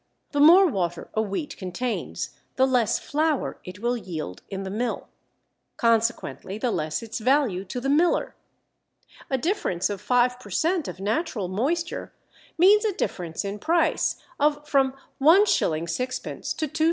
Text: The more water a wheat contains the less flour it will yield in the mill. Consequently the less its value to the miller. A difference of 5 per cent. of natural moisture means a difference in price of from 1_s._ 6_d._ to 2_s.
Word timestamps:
The 0.31 0.39
more 0.39 0.65
water 0.65 1.11
a 1.13 1.21
wheat 1.21 1.55
contains 1.57 2.31
the 2.55 2.65
less 2.65 2.97
flour 2.97 3.59
it 3.63 3.77
will 3.77 3.95
yield 3.95 4.41
in 4.49 4.63
the 4.63 4.71
mill. 4.71 5.09
Consequently 5.77 6.57
the 6.57 6.71
less 6.71 7.03
its 7.03 7.19
value 7.19 7.63
to 7.65 7.79
the 7.79 7.87
miller. 7.87 8.33
A 9.29 9.37
difference 9.37 9.91
of 9.91 10.01
5 10.01 10.39
per 10.39 10.49
cent. 10.49 10.87
of 10.87 10.99
natural 10.99 11.49
moisture 11.49 12.11
means 12.57 12.83
a 12.83 12.93
difference 12.93 13.45
in 13.45 13.59
price 13.59 14.15
of 14.39 14.67
from 14.67 14.93
1_s._ 15.19 15.71
6_d._ 15.83 16.57
to 16.57 16.67
2_s. 16.67 16.79